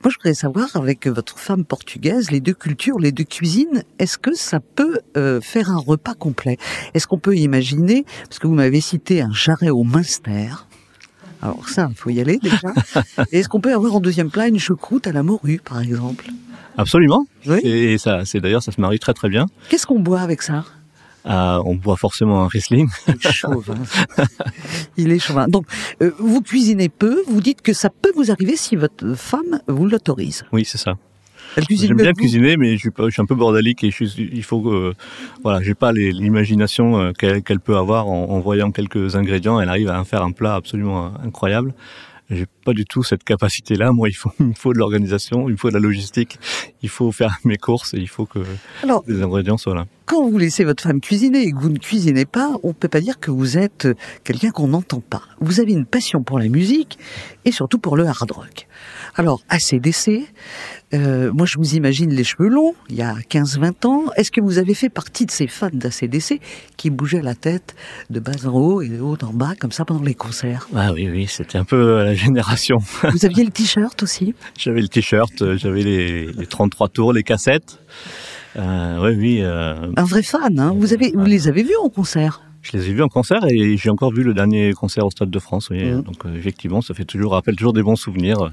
Moi, 0.02 0.10
je 0.10 0.16
voudrais 0.18 0.34
savoir, 0.34 0.74
avec 0.74 1.06
votre 1.06 1.38
femme 1.38 1.64
portugaise, 1.64 2.32
les 2.32 2.40
deux 2.40 2.54
cultures, 2.54 2.98
les 2.98 3.12
deux 3.12 3.24
cuisines, 3.24 3.84
est-ce 4.00 4.18
que 4.18 4.34
ça 4.34 4.58
peut 4.58 4.98
euh, 5.16 5.40
faire 5.40 5.70
un 5.70 5.78
repas 5.78 6.14
complet? 6.14 6.58
Est-ce 6.92 7.06
qu'on 7.06 7.20
peut 7.20 7.36
imaginer, 7.36 8.04
parce 8.28 8.40
que 8.40 8.48
vous 8.48 8.54
m'avez 8.54 8.80
cité 8.80 9.22
un 9.22 9.32
jarret 9.32 9.70
au 9.70 9.84
Munster, 9.84 10.48
alors 11.40 11.68
ça, 11.68 11.88
il 11.90 11.96
faut 11.96 12.10
y 12.10 12.20
aller 12.20 12.38
déjà. 12.38 12.72
Est-ce 13.32 13.48
qu'on 13.48 13.60
peut 13.60 13.74
avoir 13.74 13.96
en 13.96 14.00
deuxième 14.00 14.30
plat 14.30 14.46
une 14.46 14.60
choucroute 14.60 15.08
à 15.08 15.12
la 15.12 15.24
morue, 15.24 15.60
par 15.64 15.80
exemple? 15.80 16.26
Absolument. 16.76 17.26
Oui. 17.46 17.58
Et 17.64 17.98
ça, 17.98 18.24
c'est 18.24 18.40
d'ailleurs, 18.40 18.62
ça 18.62 18.72
se 18.72 18.80
marie 18.80 19.00
très 19.00 19.12
très 19.12 19.28
bien. 19.28 19.46
Qu'est-ce 19.68 19.86
qu'on 19.86 19.98
boit 19.98 20.20
avec 20.20 20.42
ça? 20.42 20.64
Euh, 21.26 21.62
on 21.64 21.74
boit 21.74 21.96
forcément 21.96 22.42
un 22.42 22.48
Riesling. 22.48 22.88
Chauvin. 23.20 23.74
Il 24.96 25.12
est 25.12 25.18
chauvin. 25.18 25.46
Donc, 25.48 25.66
euh, 26.02 26.10
vous 26.18 26.42
cuisinez 26.42 26.88
peu. 26.88 27.22
Vous 27.28 27.40
dites 27.40 27.62
que 27.62 27.72
ça 27.72 27.90
peut 27.90 28.12
vous 28.16 28.30
arriver 28.30 28.56
si 28.56 28.76
votre 28.76 29.14
femme 29.14 29.60
vous 29.68 29.86
l'autorise. 29.86 30.44
Oui, 30.52 30.64
c'est 30.64 30.78
ça. 30.78 30.96
J'aime 31.68 31.98
bien 31.98 32.14
cuisiner, 32.14 32.56
mais 32.56 32.72
je 32.72 32.78
suis, 32.78 32.90
pas, 32.90 33.04
je 33.04 33.10
suis 33.10 33.20
un 33.20 33.26
peu 33.26 33.34
bordélique 33.34 33.84
et 33.84 33.90
je 33.90 34.04
suis, 34.04 34.30
il 34.32 34.42
faut 34.42 34.62
que, 34.62 34.68
euh, 34.68 34.92
voilà, 35.42 35.60
j'ai 35.62 35.74
pas 35.74 35.92
l'imagination 35.92 37.12
qu'elle 37.12 37.42
qu 37.42 37.58
peut 37.58 37.76
avoir 37.76 38.08
en, 38.08 38.30
en, 38.30 38.40
voyant 38.40 38.70
quelques 38.70 39.16
ingrédients. 39.16 39.60
Elle 39.60 39.68
arrive 39.68 39.90
à 39.90 40.00
en 40.00 40.04
faire 40.04 40.22
un 40.22 40.32
plat 40.32 40.54
absolument 40.54 41.12
incroyable. 41.22 41.74
J'ai 42.32 42.46
pas 42.64 42.72
du 42.72 42.86
tout 42.86 43.02
cette 43.02 43.24
capacité-là. 43.24 43.92
Moi, 43.92 44.08
il 44.08 44.14
faut, 44.14 44.32
il 44.40 44.46
me 44.46 44.54
faut 44.54 44.72
de 44.72 44.78
l'organisation, 44.78 45.48
il 45.48 45.52
me 45.52 45.56
faut 45.56 45.68
de 45.68 45.74
la 45.74 45.80
logistique, 45.80 46.38
il 46.82 46.88
faut 46.88 47.12
faire 47.12 47.38
mes 47.44 47.58
courses 47.58 47.94
et 47.94 47.98
il 47.98 48.08
faut 48.08 48.26
que 48.26 48.40
Alors, 48.82 49.04
les 49.06 49.22
ingrédients 49.22 49.58
soient 49.58 49.74
là. 49.74 49.86
Quand 50.12 50.28
vous 50.28 50.36
laissez 50.36 50.64
votre 50.64 50.82
femme 50.82 51.00
cuisiner 51.00 51.40
et 51.40 51.52
que 51.52 51.58
vous 51.58 51.70
ne 51.70 51.78
cuisinez 51.78 52.26
pas, 52.26 52.56
on 52.64 52.74
peut 52.74 52.88
pas 52.88 53.00
dire 53.00 53.18
que 53.18 53.30
vous 53.30 53.56
êtes 53.56 53.88
quelqu'un 54.24 54.50
qu'on 54.50 54.68
n'entend 54.68 55.00
pas. 55.00 55.22
Vous 55.40 55.58
avez 55.58 55.72
une 55.72 55.86
passion 55.86 56.22
pour 56.22 56.38
la 56.38 56.48
musique 56.48 56.98
et 57.46 57.50
surtout 57.50 57.78
pour 57.78 57.96
le 57.96 58.04
hard 58.04 58.30
rock. 58.30 58.68
Alors, 59.16 59.40
ACDC, 59.48 60.26
euh, 60.92 61.32
moi 61.32 61.46
je 61.46 61.56
vous 61.56 61.76
imagine 61.76 62.10
les 62.10 62.24
cheveux 62.24 62.50
longs, 62.50 62.74
il 62.90 62.96
y 62.96 63.00
a 63.00 63.14
15-20 63.30 63.86
ans. 63.86 64.04
Est-ce 64.18 64.30
que 64.30 64.42
vous 64.42 64.58
avez 64.58 64.74
fait 64.74 64.90
partie 64.90 65.24
de 65.24 65.30
ces 65.30 65.46
fans 65.46 65.70
d'ACDC 65.72 66.40
qui 66.76 66.90
bougeaient 66.90 67.22
la 67.22 67.34
tête 67.34 67.74
de 68.10 68.20
bas 68.20 68.32
en 68.44 68.50
haut 68.50 68.82
et 68.82 68.90
de 68.90 69.00
haut 69.00 69.16
en 69.22 69.32
bas, 69.32 69.54
comme 69.58 69.72
ça 69.72 69.86
pendant 69.86 70.04
les 70.04 70.14
concerts? 70.14 70.68
Ah 70.76 70.92
oui, 70.92 71.08
oui, 71.10 71.26
c'était 71.26 71.56
un 71.56 71.64
peu 71.64 72.04
la 72.04 72.14
génération. 72.14 72.80
Vous 73.12 73.24
aviez 73.24 73.44
le 73.44 73.50
t-shirt 73.50 74.02
aussi? 74.02 74.34
J'avais 74.58 74.82
le 74.82 74.88
t-shirt, 74.88 75.40
euh, 75.40 75.56
j'avais 75.56 75.82
les, 75.82 76.26
les 76.32 76.46
33 76.46 76.90
tours, 76.90 77.14
les 77.14 77.22
cassettes. 77.22 77.78
Euh, 78.56 78.98
oui, 79.02 79.16
oui. 79.16 79.38
Euh... 79.42 79.92
Un 79.96 80.04
vrai 80.04 80.22
fan, 80.22 80.58
hein 80.58 80.74
vous, 80.76 80.92
avez, 80.92 81.12
vous 81.14 81.24
les 81.24 81.48
avez 81.48 81.62
vus 81.62 81.76
en 81.82 81.88
concert? 81.88 82.42
Je 82.62 82.76
les 82.76 82.90
ai 82.90 82.92
vus 82.92 83.02
en 83.02 83.08
concert 83.08 83.44
et 83.48 83.76
j'ai 83.76 83.90
encore 83.90 84.12
vu 84.12 84.22
le 84.22 84.34
dernier 84.34 84.72
concert 84.72 85.04
au 85.04 85.10
Stade 85.10 85.30
de 85.30 85.38
France. 85.38 85.70
Oui. 85.70 85.82
Mmh. 85.84 86.02
Donc 86.02 86.24
euh, 86.24 86.36
effectivement, 86.36 86.80
ça 86.80 86.94
fait 86.94 87.04
toujours 87.04 87.32
rappelle 87.32 87.56
toujours 87.56 87.72
des 87.72 87.82
bons 87.82 87.96
souvenirs. 87.96 88.52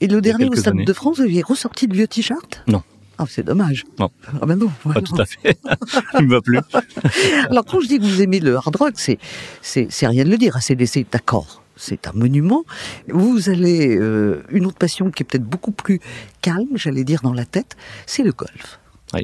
Et 0.00 0.06
le 0.06 0.20
dernier 0.20 0.48
au 0.48 0.54
Stade 0.54 0.74
années. 0.74 0.84
de 0.84 0.92
France, 0.92 1.16
vous 1.16 1.24
aviez 1.24 1.42
ressorti 1.42 1.86
le 1.88 1.94
vieux 1.94 2.06
t-shirt? 2.06 2.62
Non. 2.68 2.82
Ah, 3.20 3.24
c'est 3.28 3.42
dommage. 3.42 3.84
Non. 3.98 4.10
Ah 4.40 4.46
ben 4.46 4.56
non. 4.56 4.70
Pas 4.84 5.00
tout 5.00 5.20
à 5.20 5.24
fait. 5.24 5.58
Il 6.20 6.26
me 6.26 6.34
va 6.34 6.40
plus. 6.40 6.60
Alors 7.50 7.64
quand 7.64 7.80
je 7.80 7.88
dis 7.88 7.98
que 7.98 8.04
vous 8.04 8.22
aimez 8.22 8.38
le 8.38 8.54
hard 8.54 8.76
rock, 8.76 8.92
c'est 8.96 9.18
c'est 9.60 10.06
rien 10.06 10.24
de 10.24 10.30
le 10.30 10.38
dire. 10.38 10.56
ACDC, 10.56 11.06
d'accord. 11.10 11.64
C'est 11.74 12.06
un 12.06 12.12
monument. 12.12 12.64
Vous 13.08 13.50
allez 13.50 13.96
euh, 13.96 14.42
une 14.50 14.66
autre 14.66 14.78
passion 14.78 15.10
qui 15.10 15.24
est 15.24 15.26
peut-être 15.26 15.44
beaucoup 15.44 15.72
plus 15.72 16.00
calme, 16.42 16.68
j'allais 16.74 17.04
dire 17.04 17.20
dans 17.22 17.32
la 17.32 17.44
tête, 17.44 17.76
c'est 18.06 18.22
le 18.22 18.32
golf. 18.32 18.78
Oui. 19.14 19.22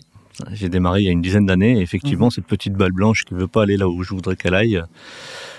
J'ai 0.53 0.69
démarré 0.69 1.03
il 1.03 1.05
y 1.05 1.09
a 1.09 1.13
une 1.13 1.23
dizaine 1.23 1.47
d'années. 1.47 1.81
Effectivement, 1.81 2.27
mmh. 2.29 2.33
cette 2.33 2.47
petite 2.47 2.75
balle 2.75 2.93
blanche 2.93 3.25
qui 3.25 3.35
veut 3.35 3.47
pas 3.47 3.63
aller 3.63 3.77
là 3.77 3.89
où 3.89 4.03
je 4.03 4.11
voudrais 4.11 4.37
qu'elle 4.37 4.55
aille, 4.55 4.83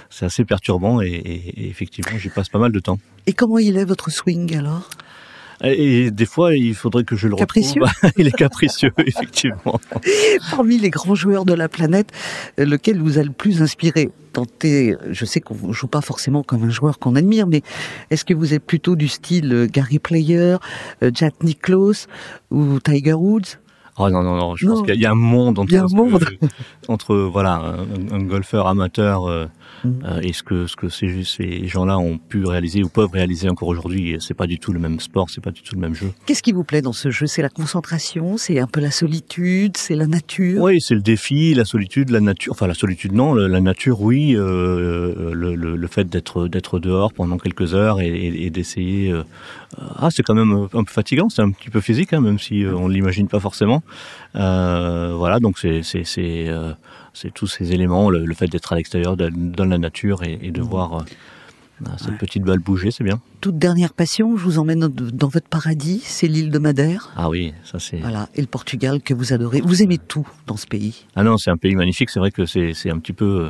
c'est 0.09 0.25
assez 0.25 0.45
perturbant 0.45 1.01
et, 1.01 1.07
et, 1.07 1.63
et 1.63 1.69
effectivement, 1.69 2.17
j'y 2.17 2.29
passe 2.29 2.49
pas 2.49 2.59
mal 2.59 2.71
de 2.71 2.79
temps. 2.79 2.99
Et 3.25 3.33
comment 3.33 3.57
il 3.57 3.77
est 3.77 3.85
votre 3.85 4.09
swing 4.09 4.55
alors? 4.57 4.89
Et 5.63 6.11
des 6.11 6.25
fois, 6.25 6.55
il 6.55 6.75
faudrait 6.75 7.03
que 7.03 7.15
je 7.15 7.27
le 7.27 7.35
capricieux. 7.35 7.81
retrouve. 7.81 8.11
il 8.17 8.27
est 8.27 8.35
capricieux, 8.35 8.91
effectivement. 9.05 9.79
Parmi 10.51 10.77
les 10.77 10.89
grands 10.89 11.15
joueurs 11.15 11.45
de 11.45 11.53
la 11.53 11.69
planète, 11.69 12.11
lequel 12.57 13.01
vous 13.01 13.17
a 13.17 13.23
le 13.23 13.31
plus 13.31 13.61
inspiré? 13.61 14.09
Tentez, 14.33 14.95
je 15.09 15.25
sais 15.25 15.39
qu'on 15.39 15.55
ne 15.67 15.73
joue 15.73 15.87
pas 15.87 16.01
forcément 16.01 16.43
comme 16.43 16.63
un 16.63 16.69
joueur 16.69 16.99
qu'on 16.99 17.15
admire, 17.15 17.47
mais 17.47 17.61
est-ce 18.11 18.25
que 18.25 18.33
vous 18.33 18.53
êtes 18.53 18.63
plutôt 18.63 18.97
du 18.97 19.07
style 19.07 19.69
Gary 19.71 19.99
Player, 19.99 20.57
Jack 21.13 21.41
Nicklaus 21.41 22.07
ou 22.51 22.79
Tiger 22.81 23.13
Woods? 23.13 23.57
Oh 23.97 24.09
non, 24.09 24.23
non, 24.23 24.35
non, 24.35 24.55
je 24.57 24.65
non. 24.65 24.73
pense 24.73 24.85
qu'il 24.85 24.99
y 24.99 25.05
a 25.05 25.11
un 25.11 25.15
monde 25.15 25.57
entre, 25.57 25.73
un 25.73 25.87
monde. 25.87 26.19
Que, 26.19 26.45
entre 26.89 27.15
voilà, 27.15 27.53
un, 27.53 28.13
un, 28.13 28.23
golfeur 28.23 28.67
amateur 28.67 29.25
euh, 29.25 29.45
mm. 29.85 29.89
euh, 30.03 30.21
et 30.21 30.33
ce 30.33 30.43
que, 30.43 30.67
ce 30.67 30.75
que 30.75 30.89
ces, 30.89 31.23
ces 31.23 31.65
gens-là 31.65 31.97
ont 31.97 32.17
pu 32.17 32.43
réaliser 32.43 32.83
ou 32.83 32.89
peuvent 32.89 33.11
réaliser 33.11 33.49
encore 33.49 33.69
aujourd'hui. 33.69 34.17
C'est 34.19 34.33
pas 34.33 34.47
du 34.47 34.59
tout 34.59 34.73
le 34.73 34.79
même 34.79 34.99
sport, 34.99 35.29
c'est 35.29 35.39
pas 35.39 35.51
du 35.51 35.61
tout 35.61 35.75
le 35.75 35.81
même 35.81 35.95
jeu. 35.95 36.11
Qu'est-ce 36.25 36.43
qui 36.43 36.51
vous 36.51 36.65
plaît 36.65 36.81
dans 36.81 36.91
ce 36.91 37.09
jeu? 37.09 37.25
C'est 37.25 37.41
la 37.41 37.49
concentration, 37.49 38.35
c'est 38.35 38.59
un 38.59 38.67
peu 38.67 38.81
la 38.81 38.91
solitude, 38.91 39.77
c'est 39.77 39.95
la 39.95 40.07
nature? 40.07 40.61
Oui, 40.61 40.81
c'est 40.81 40.95
le 40.95 41.01
défi, 41.01 41.53
la 41.53 41.63
solitude, 41.63 42.09
la 42.09 42.19
nature. 42.19 42.51
Enfin, 42.51 42.67
la 42.67 42.73
solitude, 42.73 43.13
non, 43.13 43.33
la 43.33 43.61
nature, 43.61 44.01
oui. 44.01 44.35
Euh, 44.35 45.33
le, 45.33 45.55
le, 45.55 45.77
le, 45.77 45.87
fait 45.87 46.09
d'être 46.09 46.79
dehors 46.79 47.13
pendant 47.13 47.37
quelques 47.37 47.73
heures 47.73 48.01
et, 48.01 48.07
et, 48.07 48.45
et 48.45 48.49
d'essayer. 48.49 49.13
Euh, 49.79 49.83
ah, 49.97 50.09
c'est 50.11 50.23
quand 50.23 50.35
même 50.35 50.67
un 50.73 50.83
peu 50.83 50.91
fatigant, 50.91 51.29
c'est 51.29 51.41
un 51.41 51.51
petit 51.51 51.69
peu 51.69 51.81
physique, 51.81 52.13
hein, 52.13 52.21
même 52.21 52.39
si 52.39 52.63
euh, 52.63 52.75
on 52.75 52.87
l'imagine 52.87 53.27
pas 53.27 53.39
forcément. 53.39 53.83
Euh, 54.35 55.13
voilà, 55.15 55.39
donc 55.39 55.57
c'est 55.59 55.83
c'est 55.83 56.03
c'est 56.03 56.47
euh, 56.47 56.73
tous 57.33 57.47
ces 57.47 57.73
éléments, 57.73 58.09
le, 58.09 58.25
le 58.25 58.33
fait 58.33 58.47
d'être 58.47 58.73
à 58.73 58.75
l'extérieur, 58.75 59.17
dans 59.17 59.65
la 59.65 59.77
nature 59.77 60.23
et, 60.23 60.39
et 60.41 60.51
de 60.51 60.61
voir 60.61 60.93
euh, 60.93 61.89
cette 61.97 62.11
ouais. 62.11 62.17
petite 62.17 62.43
balle 62.43 62.59
bouger, 62.59 62.89
c'est 62.89 63.03
bien. 63.03 63.19
Toute 63.41 63.57
dernière 63.57 63.93
passion, 63.93 64.37
je 64.37 64.43
vous 64.45 64.59
emmène 64.59 64.87
dans 64.87 65.27
votre 65.27 65.49
paradis, 65.49 66.01
c'est 66.05 66.27
l'île 66.27 66.49
de 66.49 66.57
Madère. 66.57 67.11
Ah 67.17 67.29
oui, 67.29 67.53
ça 67.65 67.79
c'est. 67.79 67.97
Voilà, 67.97 68.29
et 68.33 68.39
le 68.39 68.47
Portugal 68.47 69.01
que 69.01 69.13
vous 69.13 69.33
adorez. 69.33 69.59
Vous 69.59 69.83
aimez 69.83 69.97
tout 69.97 70.27
dans 70.47 70.55
ce 70.55 70.67
pays. 70.67 71.05
Ah 71.15 71.23
non, 71.23 71.37
c'est 71.37 71.51
un 71.51 71.57
pays 71.57 71.75
magnifique. 71.75 72.09
C'est 72.09 72.19
vrai 72.19 72.31
que 72.31 72.45
c'est 72.45 72.73
c'est 72.73 72.89
un 72.89 72.99
petit 72.99 73.11
peu. 73.11 73.47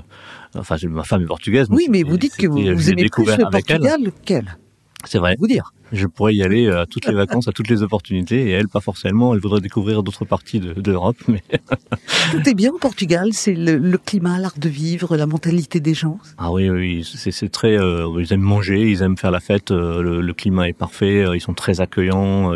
Euh, 0.55 0.59
enfin, 0.59 0.77
ma 0.89 1.03
femme 1.03 1.21
est 1.21 1.27
portugaise. 1.27 1.67
Oui, 1.69 1.87
mais 1.89 2.01
vous 2.01 2.17
dites 2.17 2.35
que 2.35 2.47
vous, 2.47 2.61
vous 2.61 2.89
aimez 2.89 3.09
plus 3.09 3.25
le 3.25 3.49
Portugal 3.49 3.99
qu'elle. 4.25 4.57
C'est 5.03 5.19
vrai. 5.19 5.35
Vous 5.37 5.45
dire. 5.45 5.71
Je 5.91 6.07
pourrais 6.07 6.35
y 6.35 6.43
aller 6.43 6.67
à 6.69 6.85
toutes 6.85 7.07
les 7.07 7.13
vacances, 7.13 7.47
à 7.47 7.51
toutes 7.51 7.69
les 7.69 7.83
opportunités, 7.83 8.49
et 8.49 8.51
elle, 8.51 8.67
pas 8.67 8.81
forcément. 8.81 9.33
Elle 9.33 9.39
voudrait 9.39 9.61
découvrir 9.61 10.03
d'autres 10.03 10.25
parties 10.25 10.59
de, 10.59 10.73
l'Europe. 10.89 11.17
Mais 11.27 11.43
tout 12.31 12.49
est 12.49 12.53
bien 12.53 12.71
au 12.71 12.77
Portugal. 12.77 13.29
C'est 13.33 13.53
le, 13.53 13.97
climat, 13.97 14.39
l'art 14.39 14.57
de 14.57 14.69
vivre, 14.69 15.15
la 15.15 15.27
mentalité 15.27 15.79
des 15.79 15.93
gens. 15.93 16.19
Ah 16.37 16.51
oui, 16.51 16.69
oui, 16.69 17.03
c'est 17.03 17.49
très. 17.49 17.77
Euh, 17.77 18.07
ils 18.19 18.33
aiment 18.33 18.41
manger, 18.41 18.89
ils 18.89 19.01
aiment 19.01 19.17
faire 19.17 19.31
la 19.31 19.39
fête. 19.39 19.71
Euh, 19.71 20.21
le, 20.21 20.33
climat 20.33 20.67
est 20.67 20.73
parfait. 20.73 21.23
Euh, 21.23 21.35
ils 21.35 21.41
sont 21.41 21.53
très 21.53 21.81
accueillants, 21.81 22.51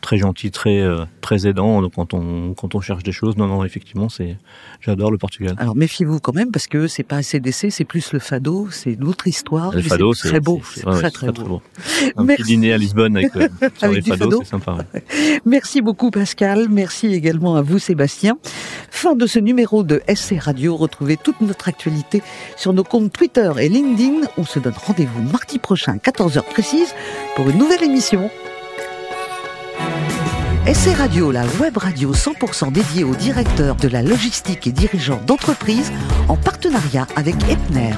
très 0.00 0.18
gentils, 0.18 0.50
très 0.50 0.82
très 1.20 1.46
aidants. 1.46 1.82
Donc 1.82 1.94
quand 1.94 2.14
on 2.14 2.54
quand 2.54 2.74
on 2.74 2.80
cherche 2.80 3.02
des 3.02 3.12
choses, 3.12 3.36
non, 3.36 3.46
non, 3.46 3.64
effectivement, 3.64 4.08
c'est. 4.08 4.36
J'adore 4.80 5.10
le 5.10 5.18
Portugal. 5.18 5.54
Alors 5.58 5.74
méfiez-vous 5.74 6.20
quand 6.20 6.34
même 6.34 6.50
parce 6.50 6.66
que 6.66 6.86
c'est 6.86 7.02
pas 7.02 7.22
CDC, 7.22 7.70
c'est 7.70 7.84
plus 7.84 8.12
le 8.12 8.18
fado, 8.18 8.68
c'est 8.70 8.92
une 8.92 9.04
autre 9.04 9.26
histoire. 9.26 9.72
Le 9.72 9.82
fado, 9.82 10.14
c'est 10.14 10.28
très 10.28 10.40
beau, 10.40 10.60
c'est 10.64 10.82
très, 10.82 11.10
très, 11.10 11.32
beau. 11.32 11.62
Un 12.16 12.26
petit 12.26 12.42
dîner 12.42 12.65
à 12.72 12.78
Lisbonne 12.78 13.16
avec, 13.16 13.34
euh, 13.36 13.48
fados, 14.06 14.42
c'est 14.42 14.50
sympa. 14.50 14.78
Merci 15.44 15.80
beaucoup 15.80 16.10
Pascal, 16.10 16.66
merci 16.68 17.08
également 17.08 17.56
à 17.56 17.62
vous 17.62 17.78
Sébastien. 17.78 18.38
Fin 18.90 19.14
de 19.14 19.26
ce 19.26 19.38
numéro 19.38 19.82
de 19.82 20.02
SC 20.12 20.36
Radio. 20.40 20.76
Retrouvez 20.76 21.16
toute 21.16 21.40
notre 21.40 21.68
actualité 21.68 22.22
sur 22.56 22.72
nos 22.72 22.84
comptes 22.84 23.12
Twitter 23.12 23.50
et 23.60 23.68
LinkedIn. 23.68 24.26
On 24.38 24.44
se 24.44 24.58
donne 24.58 24.74
rendez-vous 24.76 25.22
mardi 25.22 25.58
prochain, 25.58 25.96
14h 25.96 26.42
précise, 26.42 26.94
pour 27.34 27.48
une 27.48 27.58
nouvelle 27.58 27.82
émission. 27.82 28.30
SC 30.66 30.96
Radio, 30.96 31.30
la 31.30 31.44
web 31.60 31.76
radio 31.76 32.12
100% 32.12 32.72
dédiée 32.72 33.04
aux 33.04 33.14
directeurs 33.14 33.76
de 33.76 33.86
la 33.86 34.02
logistique 34.02 34.66
et 34.66 34.72
dirigeants 34.72 35.20
d'entreprise 35.24 35.92
en 36.28 36.36
partenariat 36.36 37.06
avec 37.14 37.36
Epner. 37.48 37.94